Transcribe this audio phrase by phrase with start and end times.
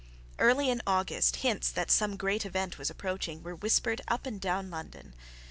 [0.39, 4.71] Early in August hints that some great event was approaching were whispered up and down
[4.71, 5.13] London.